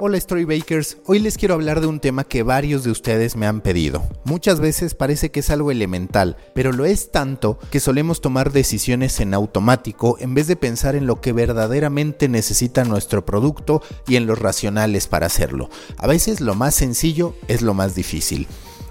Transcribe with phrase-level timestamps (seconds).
[0.00, 3.60] Hola Storybakers, hoy les quiero hablar de un tema que varios de ustedes me han
[3.60, 4.08] pedido.
[4.22, 9.18] Muchas veces parece que es algo elemental, pero lo es tanto que solemos tomar decisiones
[9.18, 14.28] en automático en vez de pensar en lo que verdaderamente necesita nuestro producto y en
[14.28, 15.68] los racionales para hacerlo.
[15.96, 18.46] A veces lo más sencillo es lo más difícil.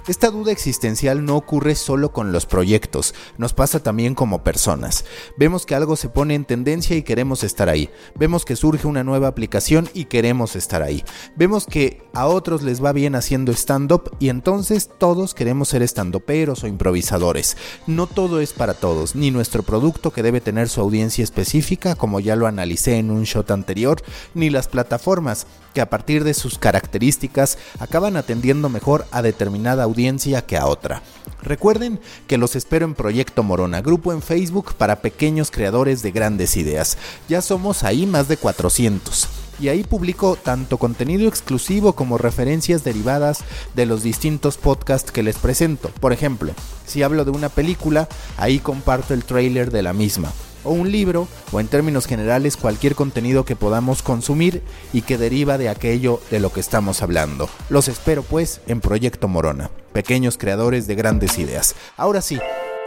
[0.07, 5.03] Esta duda existencial no ocurre solo con los proyectos, nos pasa también como personas.
[5.35, 7.89] Vemos que algo se pone en tendencia y queremos estar ahí.
[8.15, 11.03] Vemos que surge una nueva aplicación y queremos estar ahí.
[11.35, 16.63] Vemos que a otros les va bien haciendo stand-up y entonces todos queremos ser stand-uperos
[16.63, 17.57] o improvisadores.
[17.85, 22.21] No todo es para todos, ni nuestro producto que debe tener su audiencia específica, como
[22.21, 24.01] ya lo analicé en un shot anterior,
[24.33, 29.96] ni las plataformas que a partir de sus características acaban atendiendo mejor a determinada audiencia
[30.45, 31.01] que a otra.
[31.41, 36.55] Recuerden que los espero en Proyecto Morona, grupo en Facebook para pequeños creadores de grandes
[36.55, 36.99] ideas.
[37.27, 39.27] Ya somos ahí más de 400
[39.59, 43.39] y ahí publico tanto contenido exclusivo como referencias derivadas
[43.73, 45.89] de los distintos podcasts que les presento.
[45.99, 46.53] Por ejemplo,
[46.85, 48.07] si hablo de una película,
[48.37, 50.31] ahí comparto el trailer de la misma
[50.67, 54.61] o un libro, o en términos generales cualquier contenido que podamos consumir
[54.93, 57.49] y que deriva de aquello de lo que estamos hablando.
[57.69, 61.75] Los espero pues en Proyecto Morona, pequeños creadores de grandes ideas.
[61.95, 62.37] Ahora sí,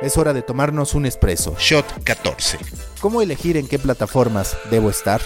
[0.02, 1.56] es hora de tomarnos un espresso.
[1.58, 2.58] Shot 14.
[3.00, 5.20] ¿Cómo elegir en qué plataformas debo estar?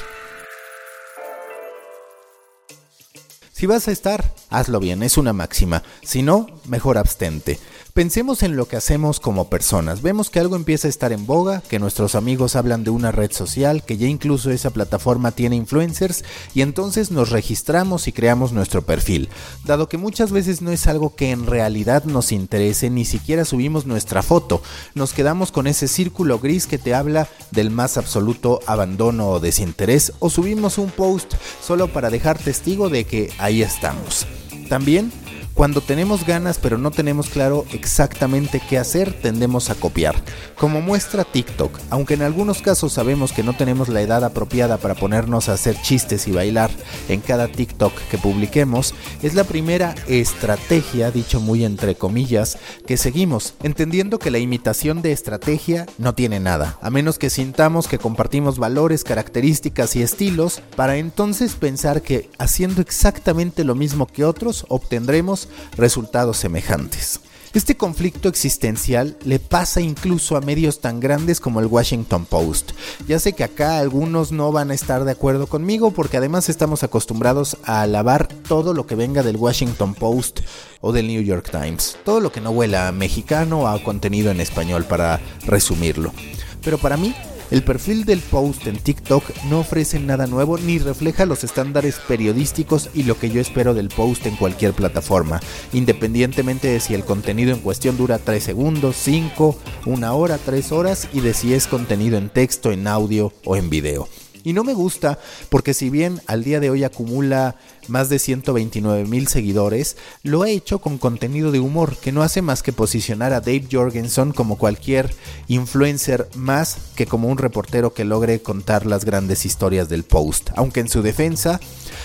[3.52, 5.82] Si vas a estar, hazlo bien, es una máxima.
[6.02, 7.58] Si no, mejor abstente.
[7.95, 10.03] Pensemos en lo que hacemos como personas.
[10.03, 13.31] Vemos que algo empieza a estar en boga, que nuestros amigos hablan de una red
[13.31, 18.83] social, que ya incluso esa plataforma tiene influencers y entonces nos registramos y creamos nuestro
[18.83, 19.28] perfil.
[19.65, 23.87] Dado que muchas veces no es algo que en realidad nos interese, ni siquiera subimos
[23.87, 24.61] nuestra foto.
[24.97, 30.15] Nos quedamos con ese círculo gris que te habla del más absoluto abandono o desinterés
[30.19, 34.27] o subimos un post solo para dejar testigo de que ahí estamos.
[34.69, 35.12] También
[35.55, 40.16] cuando tenemos ganas pero no tenemos claro exactamente qué hacer, tendemos a copiar.
[40.59, 44.94] Como muestra TikTok, aunque en algunos casos sabemos que no tenemos la edad apropiada para
[44.94, 46.70] ponernos a hacer chistes y bailar
[47.09, 53.54] en cada TikTok que publiquemos, es la primera estrategia, dicho muy entre comillas, que seguimos,
[53.62, 58.59] entendiendo que la imitación de estrategia no tiene nada, a menos que sintamos que compartimos
[58.59, 65.44] valores, características y estilos, para entonces pensar que haciendo exactamente lo mismo que otros obtendremos
[65.77, 67.21] resultados semejantes.
[67.55, 72.72] Este conflicto existencial le pasa incluso a medios tan grandes como el Washington Post.
[73.06, 76.82] Ya sé que acá algunos no van a estar de acuerdo conmigo porque además estamos
[76.82, 80.41] acostumbrados a alabar todo lo que venga del Washington Post
[80.81, 81.97] o del New York Times.
[82.05, 86.12] Todo lo que no huela a mexicano o a contenido en español para resumirlo.
[86.61, 87.15] Pero para mí
[87.50, 92.91] el perfil del post en TikTok no ofrece nada nuevo ni refleja los estándares periodísticos
[92.94, 95.41] y lo que yo espero del post en cualquier plataforma,
[95.72, 101.09] independientemente de si el contenido en cuestión dura 3 segundos, 5, 1 hora, 3 horas
[101.12, 104.09] y de si es contenido en texto, en audio o en video.
[104.44, 105.19] Y no me gusta
[105.49, 107.56] porque si bien al día de hoy acumula
[107.88, 112.43] más de 129 mil seguidores, lo ha hecho con contenido de humor que no hace
[112.43, 115.15] más que posicionar a Dave Jorgensen como cualquier
[115.49, 120.50] influencer más que como un reportero que logre contar las grandes historias del post.
[120.55, 121.59] Aunque en su defensa,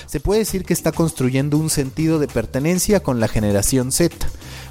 [0.08, 4.16] se puede decir que está construyendo un sentido de pertenencia con la generación Z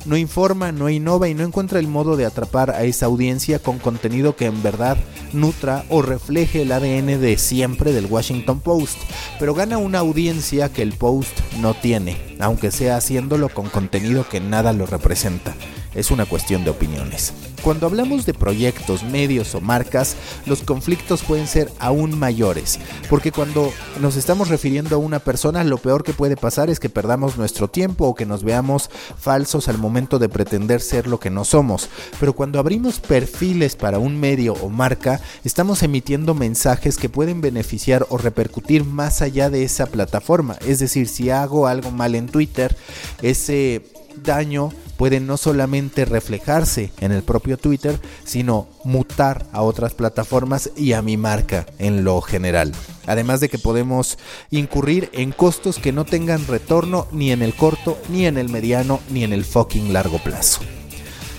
[0.09, 3.79] no informa, no innova y no encuentra el modo de atrapar a esa audiencia con
[3.79, 4.97] contenido que en verdad
[5.33, 8.99] nutra o refleje el ADN de siempre del Washington Post,
[9.39, 14.41] pero gana una audiencia que el Post no tiene, aunque sea haciéndolo con contenido que
[14.41, 15.55] nada lo representa
[15.94, 17.32] es una cuestión de opiniones.
[17.62, 20.16] Cuando hablamos de proyectos, medios o marcas,
[20.47, 22.78] los conflictos pueden ser aún mayores,
[23.10, 26.88] porque cuando nos estamos refiriendo a una persona, lo peor que puede pasar es que
[26.88, 31.31] perdamos nuestro tiempo o que nos veamos falsos al momento de pretender ser lo que
[31.31, 31.88] no somos.
[32.20, 38.06] Pero cuando abrimos perfiles para un medio o marca, estamos emitiendo mensajes que pueden beneficiar
[38.09, 40.56] o repercutir más allá de esa plataforma.
[40.66, 42.76] Es decir, si hago algo mal en Twitter,
[43.23, 43.82] ese
[44.23, 50.93] daño puede no solamente reflejarse en el propio Twitter, sino mutar a otras plataformas y
[50.93, 52.73] a mi marca en lo general.
[53.06, 54.19] Además de que podemos
[54.50, 59.00] incurrir en costos que no tengan retorno ni en el corto, ni en el mediano,
[59.11, 60.61] ni en el fucking largo plazo.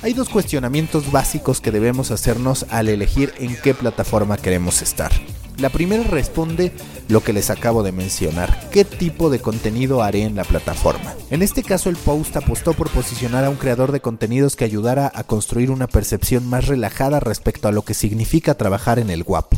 [0.01, 5.11] Hay dos cuestionamientos básicos que debemos hacernos al elegir en qué plataforma queremos estar.
[5.59, 6.71] La primera responde
[7.09, 11.13] lo que les acabo de mencionar, qué tipo de contenido haré en la plataforma.
[11.31, 15.11] En este caso el post apostó por posicionar a un creador de contenidos que ayudara
[15.13, 19.57] a construir una percepción más relajada respecto a lo que significa trabajar en el guapo.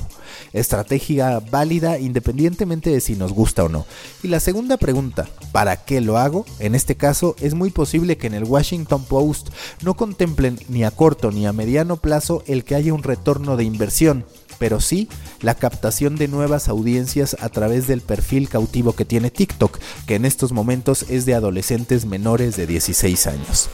[0.54, 3.86] Estrategia válida independientemente de si nos gusta o no.
[4.24, 6.46] Y la segunda pregunta, ¿para qué lo hago?
[6.58, 9.50] En este caso es muy posible que en el Washington Post
[9.84, 13.66] no contemplen ni a corto ni a mediano plazo el que haya un retorno de
[13.66, 14.26] inversión,
[14.62, 15.10] pero sí
[15.42, 20.24] la captación de nuevas audiencias a través del perfil cautivo que tiene TikTok, que en
[20.24, 23.72] estos momentos es de adolescentes menores de 16 años.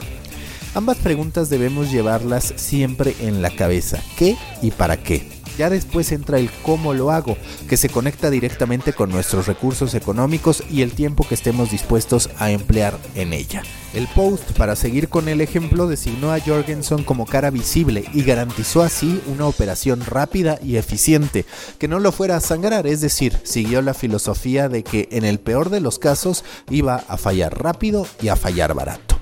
[0.74, 5.37] Ambas preguntas debemos llevarlas siempre en la cabeza, ¿qué y para qué?
[5.58, 7.36] Ya después entra el cómo lo hago,
[7.68, 12.52] que se conecta directamente con nuestros recursos económicos y el tiempo que estemos dispuestos a
[12.52, 13.64] emplear en ella.
[13.92, 18.82] El post, para seguir con el ejemplo, designó a Jorgensen como cara visible y garantizó
[18.82, 21.44] así una operación rápida y eficiente,
[21.78, 25.40] que no lo fuera a sangrar, es decir, siguió la filosofía de que en el
[25.40, 29.17] peor de los casos iba a fallar rápido y a fallar barato.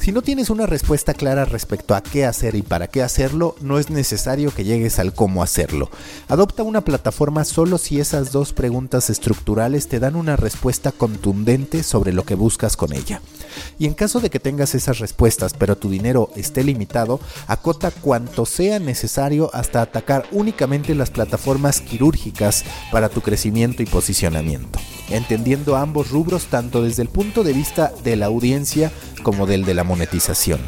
[0.00, 3.78] Si no tienes una respuesta clara respecto a qué hacer y para qué hacerlo, no
[3.78, 5.90] es necesario que llegues al cómo hacerlo.
[6.28, 12.14] Adopta una plataforma solo si esas dos preguntas estructurales te dan una respuesta contundente sobre
[12.14, 13.20] lo que buscas con ella.
[13.78, 18.46] Y en caso de que tengas esas respuestas pero tu dinero esté limitado, acota cuanto
[18.46, 24.78] sea necesario hasta atacar únicamente las plataformas quirúrgicas para tu crecimiento y posicionamiento,
[25.10, 28.90] entendiendo ambos rubros tanto desde el punto de vista de la audiencia
[29.22, 30.60] como del de la monetización.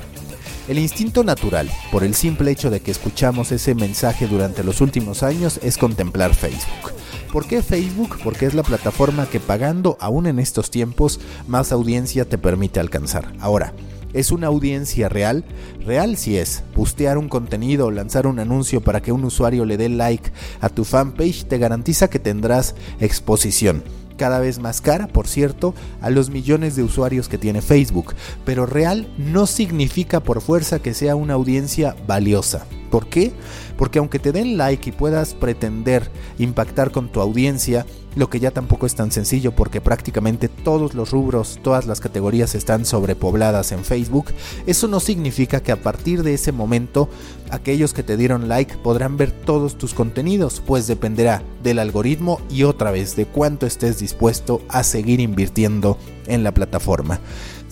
[0.69, 5.22] El instinto natural, por el simple hecho de que escuchamos ese mensaje durante los últimos
[5.22, 6.93] años, es contemplar Facebook.
[7.32, 8.19] ¿Por qué Facebook?
[8.22, 11.19] Porque es la plataforma que pagando, aún en estos tiempos,
[11.49, 13.32] más audiencia te permite alcanzar.
[13.40, 13.72] Ahora,
[14.12, 15.43] ¿Es una audiencia real?
[15.87, 16.64] Real si es.
[16.76, 20.69] Bustear un contenido o lanzar un anuncio para que un usuario le dé like a
[20.69, 23.82] tu fanpage te garantiza que tendrás exposición
[24.22, 28.14] cada vez más cara, por cierto, a los millones de usuarios que tiene Facebook,
[28.44, 32.64] pero real no significa por fuerza que sea una audiencia valiosa.
[32.92, 33.32] ¿Por qué?
[33.76, 36.08] Porque aunque te den like y puedas pretender
[36.38, 41.10] impactar con tu audiencia, lo que ya tampoco es tan sencillo porque prácticamente todos los
[41.10, 44.26] rubros, todas las categorías están sobrepobladas en Facebook,
[44.66, 47.08] eso no significa que a partir de ese momento
[47.50, 52.64] aquellos que te dieron like podrán ver todos tus contenidos, pues dependerá del algoritmo y
[52.64, 57.20] otra vez de cuánto estés dispuesto a seguir invirtiendo en la plataforma.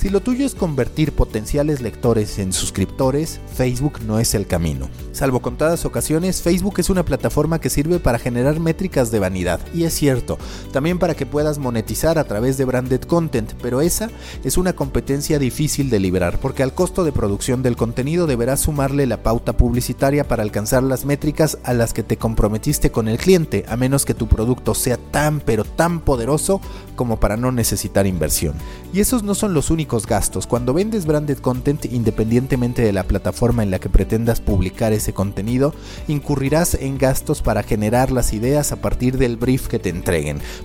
[0.00, 4.88] Si lo tuyo es convertir potenciales lectores en suscriptores, Facebook no es el camino.
[5.12, 9.60] Salvo contadas ocasiones, Facebook es una plataforma que sirve para generar métricas de vanidad.
[9.75, 10.30] Y es cierto,
[10.73, 14.11] también para que puedas monetizar a través de branded content, pero esa
[14.44, 19.06] es una competencia difícil de liberar porque al costo de producción del contenido deberás sumarle
[19.06, 23.65] la pauta publicitaria para alcanzar las métricas a las que te comprometiste con el cliente,
[23.69, 26.61] a menos que tu producto sea tan pero tan poderoso
[26.97, 28.55] como para no necesitar inversión.
[28.93, 30.47] Y esos no son los únicos gastos.
[30.47, 35.73] Cuando vendes branded content, independientemente de la plataforma en la que pretendas publicar ese contenido,
[36.09, 39.88] incurrirás en gastos para generar las ideas a partir del brief que te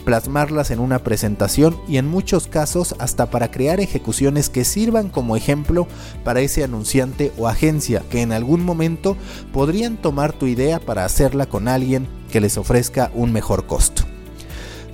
[0.03, 5.35] plasmarlas en una presentación y en muchos casos hasta para crear ejecuciones que sirvan como
[5.35, 5.87] ejemplo
[6.23, 9.17] para ese anunciante o agencia que en algún momento
[9.53, 14.14] podrían tomar tu idea para hacerla con alguien que les ofrezca un mejor costo.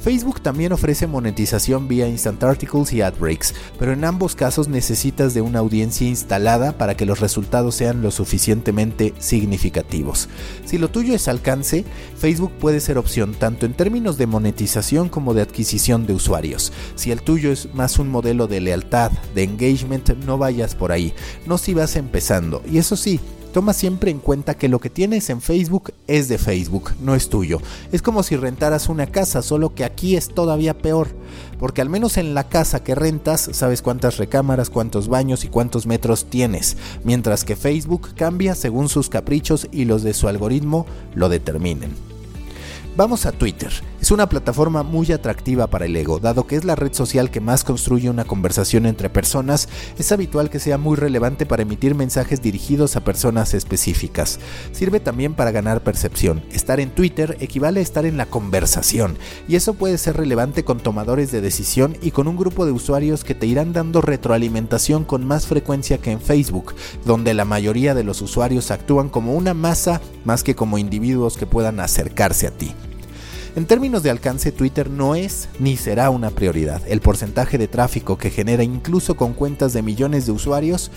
[0.02, 5.36] Facebook también ofrece monetización vía Instant Articles y Ad Breaks, pero en ambos casos necesitas
[5.36, 10.28] de una audiencia instalada para que los resultados sean lo suficientemente significativos.
[10.66, 11.86] Si lo tuyo es alcance,
[12.18, 16.74] Facebook puede ser opción tanto en términos de monetización como de adquisición de usuarios.
[16.96, 21.14] Si el tuyo es más un modelo de lealtad, de engagement, no vayas por ahí,
[21.46, 22.64] no si vas empezando.
[22.70, 23.20] Y eso sí,
[23.54, 27.28] Toma siempre en cuenta que lo que tienes en Facebook es de Facebook, no es
[27.28, 27.60] tuyo.
[27.92, 31.10] Es como si rentaras una casa, solo que aquí es todavía peor,
[31.60, 35.86] porque al menos en la casa que rentas sabes cuántas recámaras, cuántos baños y cuántos
[35.86, 41.28] metros tienes, mientras que Facebook cambia según sus caprichos y los de su algoritmo lo
[41.28, 41.92] determinen.
[42.96, 43.91] Vamos a Twitter.
[44.02, 47.40] Es una plataforma muy atractiva para el ego, dado que es la red social que
[47.40, 52.42] más construye una conversación entre personas, es habitual que sea muy relevante para emitir mensajes
[52.42, 54.40] dirigidos a personas específicas.
[54.72, 56.42] Sirve también para ganar percepción.
[56.52, 60.80] Estar en Twitter equivale a estar en la conversación, y eso puede ser relevante con
[60.80, 65.28] tomadores de decisión y con un grupo de usuarios que te irán dando retroalimentación con
[65.28, 66.74] más frecuencia que en Facebook,
[67.06, 71.46] donde la mayoría de los usuarios actúan como una masa más que como individuos que
[71.46, 72.74] puedan acercarse a ti.
[73.54, 76.82] En términos de alcance, Twitter no es ni será una prioridad.
[76.88, 80.90] El porcentaje de tráfico que genera incluso con cuentas de millones de usuarios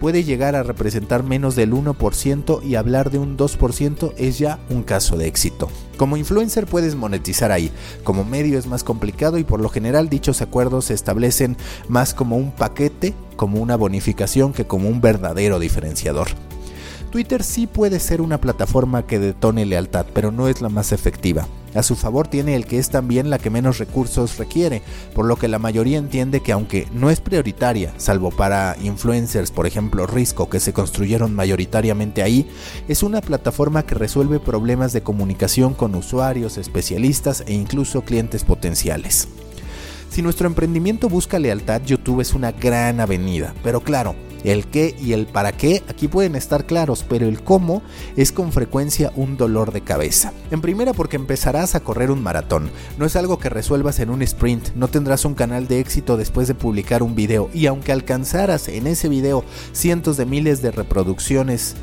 [0.00, 4.82] puede llegar a representar menos del 1% y hablar de un 2% es ya un
[4.82, 5.70] caso de éxito.
[5.96, 7.70] Como influencer puedes monetizar ahí,
[8.02, 11.56] como medio es más complicado y por lo general dichos acuerdos se establecen
[11.88, 16.26] más como un paquete, como una bonificación que como un verdadero diferenciador.
[17.12, 21.46] Twitter sí puede ser una plataforma que detone lealtad, pero no es la más efectiva.
[21.74, 24.82] A su favor tiene el que es también la que menos recursos requiere,
[25.14, 29.66] por lo que la mayoría entiende que aunque no es prioritaria, salvo para influencers, por
[29.66, 32.48] ejemplo Risco, que se construyeron mayoritariamente ahí,
[32.88, 39.28] es una plataforma que resuelve problemas de comunicación con usuarios, especialistas e incluso clientes potenciales.
[40.10, 45.12] Si nuestro emprendimiento busca lealtad, YouTube es una gran avenida, pero claro, el qué y
[45.12, 47.82] el para qué aquí pueden estar claros, pero el cómo
[48.16, 50.32] es con frecuencia un dolor de cabeza.
[50.50, 52.70] En primera porque empezarás a correr un maratón.
[52.98, 56.48] No es algo que resuelvas en un sprint, no tendrás un canal de éxito después
[56.48, 61.76] de publicar un video y aunque alcanzaras en ese video cientos de miles de reproducciones,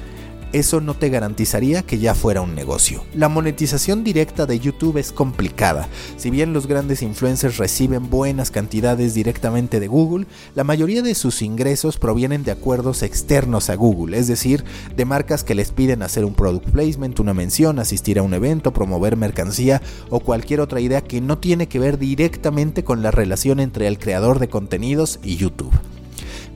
[0.53, 3.03] eso no te garantizaría que ya fuera un negocio.
[3.13, 5.87] La monetización directa de YouTube es complicada.
[6.17, 11.41] Si bien los grandes influencers reciben buenas cantidades directamente de Google, la mayoría de sus
[11.41, 14.63] ingresos provienen de acuerdos externos a Google, es decir,
[14.95, 18.73] de marcas que les piden hacer un product placement, una mención, asistir a un evento,
[18.73, 23.59] promover mercancía o cualquier otra idea que no tiene que ver directamente con la relación
[23.59, 25.73] entre el creador de contenidos y YouTube.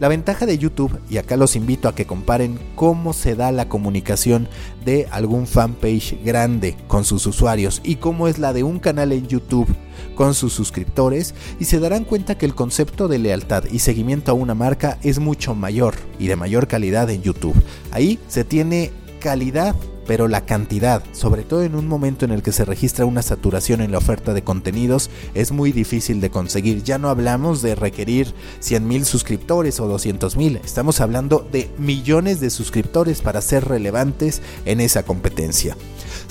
[0.02, 3.70] La ventaja de YouTube, y acá los invito a que comparen cómo se da la
[3.70, 4.48] comunicación
[4.84, 9.28] de algún fanpage grande con sus usuarios y cómo es la de un canal en
[9.28, 9.68] YouTube
[10.16, 14.34] con sus suscriptores y se darán cuenta que el concepto de lealtad y seguimiento a
[14.34, 17.62] una marca es mucho mayor y de mayor calidad en YouTube.
[17.92, 18.90] Ahí se tiene
[19.20, 19.76] calidad
[20.08, 23.82] pero la cantidad, sobre todo en un momento en el que se registra una saturación
[23.82, 26.84] en la oferta de contenidos, es muy difícil de conseguir.
[26.84, 33.22] Ya no hablamos de requerir 100.000 suscriptores o 200.000, estamos hablando de millones de suscriptores
[33.22, 35.76] para ser relevantes en esa competencia.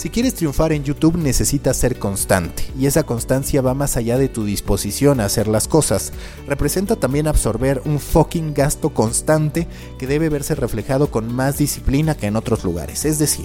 [0.00, 4.30] Si quieres triunfar en YouTube necesitas ser constante y esa constancia va más allá de
[4.30, 6.14] tu disposición a hacer las cosas.
[6.46, 12.28] Representa también absorber un fucking gasto constante que debe verse reflejado con más disciplina que
[12.28, 13.04] en otros lugares.
[13.04, 13.44] Es decir,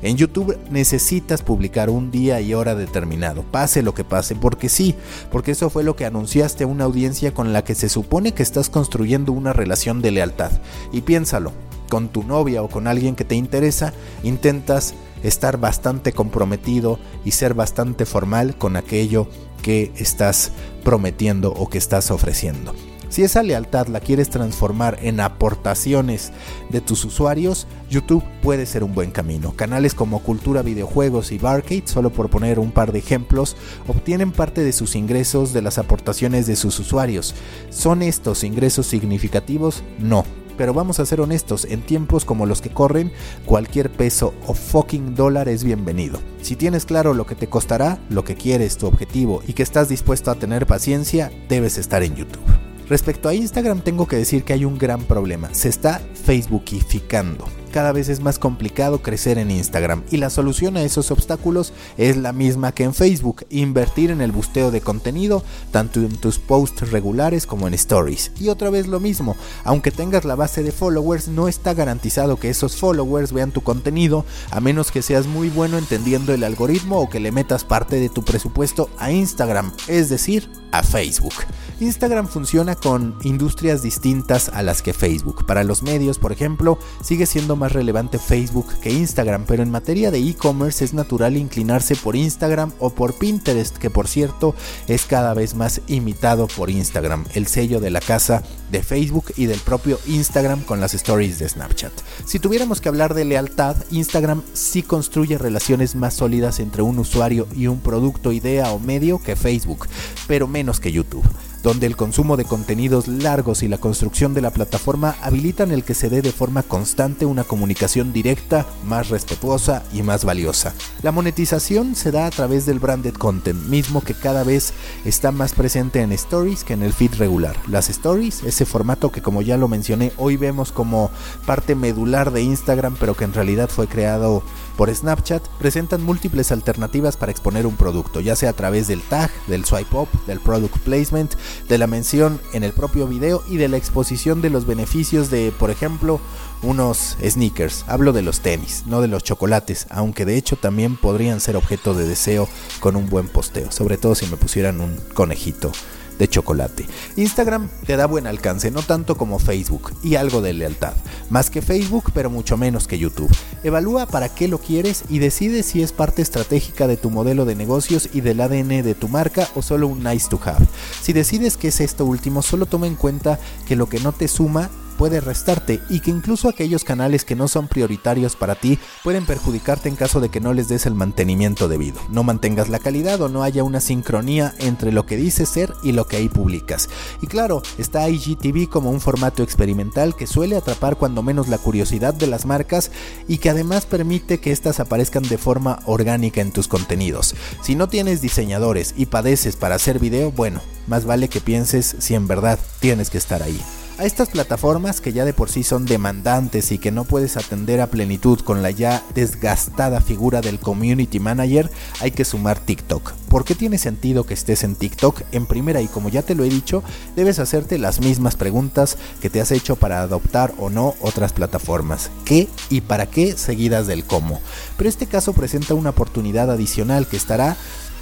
[0.00, 4.94] en YouTube necesitas publicar un día y hora determinado, pase lo que pase, porque sí,
[5.30, 8.42] porque eso fue lo que anunciaste a una audiencia con la que se supone que
[8.42, 10.52] estás construyendo una relación de lealtad.
[10.90, 11.52] Y piénsalo,
[11.90, 17.54] con tu novia o con alguien que te interesa, intentas estar bastante comprometido y ser
[17.54, 19.28] bastante formal con aquello
[19.62, 20.52] que estás
[20.84, 22.74] prometiendo o que estás ofreciendo.
[23.12, 26.32] Si esa lealtad la quieres transformar en aportaciones
[26.70, 29.52] de tus usuarios, YouTube puede ser un buen camino.
[29.54, 33.54] Canales como Cultura Videojuegos y Barcade, solo por poner un par de ejemplos,
[33.86, 37.34] obtienen parte de sus ingresos de las aportaciones de sus usuarios.
[37.68, 39.82] ¿Son estos ingresos significativos?
[39.98, 40.24] No,
[40.62, 43.10] pero vamos a ser honestos, en tiempos como los que corren,
[43.46, 46.20] cualquier peso o fucking dólar es bienvenido.
[46.40, 49.88] Si tienes claro lo que te costará, lo que quieres, tu objetivo y que estás
[49.88, 52.44] dispuesto a tener paciencia, debes estar en YouTube.
[52.88, 57.61] Respecto a Instagram tengo que decir que hay un gran problema, se está facebookificando.
[57.72, 62.18] Cada vez es más complicado crecer en Instagram y la solución a esos obstáculos es
[62.18, 66.90] la misma que en Facebook, invertir en el busteo de contenido tanto en tus posts
[66.90, 68.32] regulares como en stories.
[68.38, 72.50] Y otra vez lo mismo, aunque tengas la base de followers, no está garantizado que
[72.50, 77.08] esos followers vean tu contenido a menos que seas muy bueno entendiendo el algoritmo o
[77.08, 81.34] que le metas parte de tu presupuesto a Instagram, es decir, a Facebook.
[81.80, 85.44] Instagram funciona con industrias distintas a las que Facebook.
[85.46, 90.10] Para los medios, por ejemplo, sigue siendo más relevante Facebook que Instagram, pero en materia
[90.10, 94.54] de e-commerce es natural inclinarse por Instagram o por Pinterest, que por cierto
[94.86, 99.46] es cada vez más imitado por Instagram, el sello de la casa de Facebook y
[99.46, 101.92] del propio Instagram con las stories de Snapchat.
[102.24, 107.46] Si tuviéramos que hablar de lealtad, Instagram sí construye relaciones más sólidas entre un usuario
[107.54, 109.88] y un producto, idea o medio que Facebook,
[110.26, 111.24] pero menos que YouTube
[111.62, 115.94] donde el consumo de contenidos largos y la construcción de la plataforma habilitan el que
[115.94, 120.74] se dé de forma constante una comunicación directa, más respetuosa y más valiosa.
[121.02, 124.72] La monetización se da a través del branded content, mismo que cada vez
[125.04, 127.56] está más presente en stories que en el feed regular.
[127.68, 131.10] Las stories, ese formato que como ya lo mencioné, hoy vemos como
[131.46, 134.42] parte medular de Instagram, pero que en realidad fue creado
[134.76, 139.30] por Snapchat, presentan múltiples alternativas para exponer un producto, ya sea a través del tag,
[139.46, 141.34] del swipe up, del product placement,
[141.68, 145.52] de la mención en el propio video y de la exposición de los beneficios de,
[145.58, 146.20] por ejemplo,
[146.62, 147.84] unos sneakers.
[147.88, 151.94] Hablo de los tenis, no de los chocolates, aunque de hecho también podrían ser objeto
[151.94, 152.48] de deseo
[152.80, 155.72] con un buen posteo, sobre todo si me pusieran un conejito
[156.18, 156.86] de chocolate.
[157.16, 160.94] Instagram te da buen alcance, no tanto como Facebook, y algo de lealtad.
[161.30, 163.34] Más que Facebook, pero mucho menos que YouTube.
[163.64, 167.54] Evalúa para qué lo quieres y decide si es parte estratégica de tu modelo de
[167.54, 170.66] negocios y del ADN de tu marca o solo un nice to have.
[171.00, 174.28] Si decides que es esto último, solo toma en cuenta que lo que no te
[174.28, 179.26] suma puede restarte y que incluso aquellos canales que no son prioritarios para ti pueden
[179.26, 183.20] perjudicarte en caso de que no les des el mantenimiento debido, no mantengas la calidad
[183.20, 186.88] o no haya una sincronía entre lo que dices ser y lo que ahí publicas.
[187.20, 192.14] Y claro, está IGTV como un formato experimental que suele atrapar cuando menos la curiosidad
[192.14, 192.90] de las marcas
[193.28, 197.34] y que además permite que éstas aparezcan de forma orgánica en tus contenidos.
[197.62, 202.14] Si no tienes diseñadores y padeces para hacer video, bueno, más vale que pienses si
[202.14, 203.60] en verdad tienes que estar ahí.
[203.98, 207.80] A estas plataformas que ya de por sí son demandantes y que no puedes atender
[207.80, 211.70] a plenitud con la ya desgastada figura del community manager,
[212.00, 213.12] hay que sumar TikTok.
[213.28, 215.22] ¿Por qué tiene sentido que estés en TikTok?
[215.30, 216.82] En primera, y como ya te lo he dicho,
[217.16, 222.10] debes hacerte las mismas preguntas que te has hecho para adoptar o no otras plataformas.
[222.24, 224.40] ¿Qué y para qué seguidas del cómo?
[224.78, 227.56] Pero este caso presenta una oportunidad adicional que estará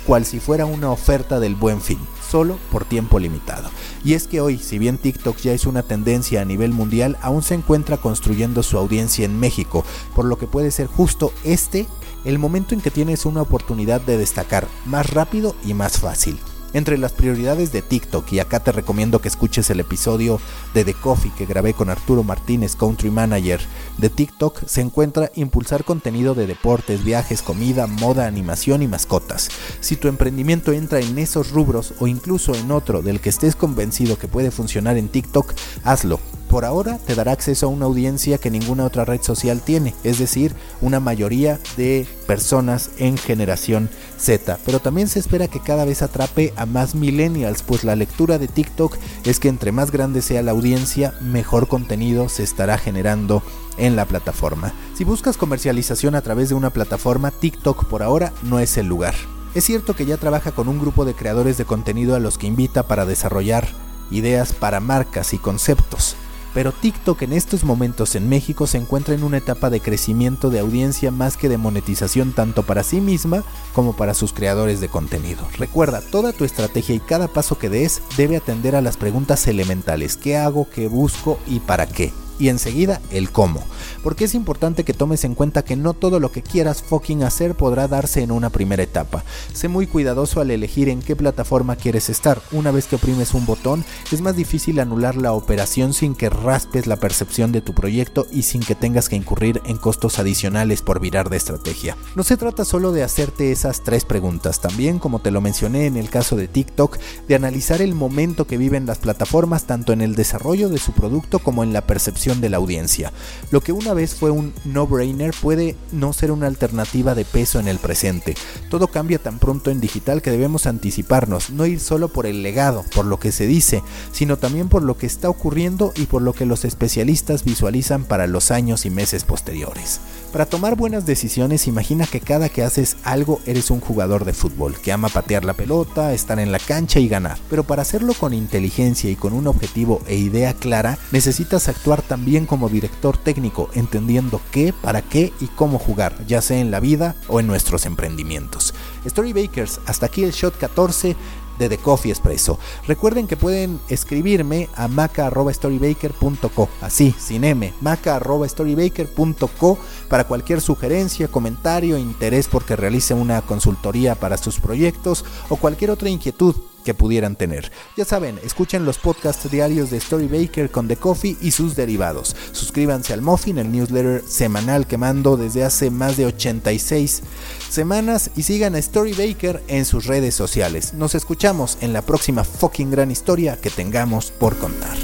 [0.07, 3.71] cual si fuera una oferta del buen fin, solo por tiempo limitado.
[4.05, 7.43] Y es que hoy, si bien TikTok ya es una tendencia a nivel mundial, aún
[7.43, 11.87] se encuentra construyendo su audiencia en México, por lo que puede ser justo este
[12.25, 16.39] el momento en que tienes una oportunidad de destacar más rápido y más fácil.
[16.73, 20.41] Entre las prioridades de TikTok, y acá te recomiendo que escuches el episodio
[20.73, 23.61] de The Coffee que grabé con Arturo Martínez, Country Manager
[23.99, 29.49] de TikTok, se encuentra impulsar contenido de deportes, viajes, comida, moda, animación y mascotas.
[29.81, 34.19] Si tu emprendimiento entra en esos rubros o incluso en otro del que estés convencido
[34.19, 35.53] que puede funcionar en TikTok,
[35.85, 39.95] hazlo por ahora te dará acceso a una audiencia que ninguna otra red social tiene,
[40.03, 43.89] es decir, una mayoría de personas en generación
[44.19, 44.59] Z.
[44.67, 48.49] Pero también se espera que cada vez atrape a más millennials, pues la lectura de
[48.49, 53.45] TikTok es que entre más grande sea la audiencia, mejor contenido se estará generando
[53.79, 54.73] en la plataforma.
[54.97, 59.15] Si buscas comercialización a través de una plataforma, TikTok por ahora no es el lugar.
[59.55, 62.49] Es cierto que ya trabaja con un grupo de creadores de contenido a los que
[62.49, 63.69] invita para desarrollar
[64.11, 66.17] ideas para marcas y conceptos
[66.55, 70.61] pero TikTok en estos momentos en México se encuentra en una etapa de crecimiento de
[70.61, 75.47] audiencia más que de monetización tanto para sí misma como para sus creadores de contenido.
[75.59, 80.17] Recuerda, toda tu estrategia y cada paso que des debe atender a las preguntas elementales,
[80.17, 82.13] ¿qué hago, qué busco y para qué?
[82.41, 83.63] Y enseguida el cómo.
[84.03, 87.55] Porque es importante que tomes en cuenta que no todo lo que quieras fucking hacer
[87.55, 89.23] podrá darse en una primera etapa.
[89.53, 92.41] Sé muy cuidadoso al elegir en qué plataforma quieres estar.
[92.51, 96.87] Una vez que oprimes un botón, es más difícil anular la operación sin que raspes
[96.87, 101.01] la percepción de tu proyecto y sin que tengas que incurrir en costos adicionales por
[101.01, 101.97] virar de estrategia.
[102.17, 105.97] No se trata solo de hacerte esas tres preguntas, también como te lo mencioné en
[105.97, 106.99] el caso de TikTok,
[107.29, 111.39] de analizar el momento que viven las plataformas tanto en el desarrollo de su producto
[111.39, 113.13] como en la percepción de la audiencia.
[113.51, 117.67] Lo que una vez fue un no-brainer puede no ser una alternativa de peso en
[117.67, 118.35] el presente.
[118.69, 122.85] Todo cambia tan pronto en digital que debemos anticiparnos, no ir solo por el legado,
[122.95, 126.33] por lo que se dice, sino también por lo que está ocurriendo y por lo
[126.33, 130.01] que los especialistas visualizan para los años y meses posteriores.
[130.33, 134.77] Para tomar buenas decisiones, imagina que cada que haces algo eres un jugador de fútbol,
[134.81, 137.37] que ama patear la pelota, estar en la cancha y ganar.
[137.51, 142.47] Pero para hacerlo con inteligencia y con un objetivo e idea clara, necesitas actuar también
[142.47, 147.17] como director técnico, entendiendo qué, para qué y cómo jugar, ya sea en la vida
[147.27, 148.73] o en nuestros emprendimientos.
[149.09, 151.17] Storybakers, hasta aquí el shot 14
[151.61, 152.59] de The Coffee Espresso.
[152.89, 162.49] Recuerden que pueden escribirme a maca.storybaker.co, así, sin M, maca.storybaker.co para cualquier sugerencia, comentario, interés
[162.49, 166.57] porque realice una consultoría para sus proyectos o cualquier otra inquietud
[166.95, 167.71] pudieran tener.
[167.97, 172.37] Ya saben, escuchen los podcasts diarios de Storybaker con The Coffee y sus derivados.
[172.53, 177.23] Suscríbanse al Muffin, el newsletter semanal que mando desde hace más de 86
[177.69, 180.95] semanas y sigan a Storybaker en sus redes sociales.
[180.95, 184.97] Nos escuchamos en la próxima fucking gran historia que tengamos por contar.